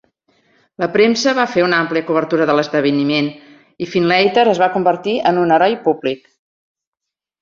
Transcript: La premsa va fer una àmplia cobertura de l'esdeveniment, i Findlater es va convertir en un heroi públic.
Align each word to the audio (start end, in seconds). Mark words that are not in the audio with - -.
La 0.83 0.87
premsa 0.95 1.33
va 1.39 1.43
fer 1.55 1.65
una 1.65 1.81
àmplia 1.85 2.07
cobertura 2.07 2.47
de 2.51 2.55
l'esdeveniment, 2.59 3.29
i 3.87 3.91
Findlater 3.93 4.47
es 4.55 4.63
va 4.65 4.71
convertir 4.79 5.15
en 5.33 5.43
un 5.43 5.55
heroi 5.59 5.77
públic. 5.89 6.25